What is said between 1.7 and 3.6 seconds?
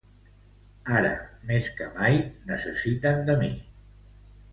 que mai, necessiten de mi.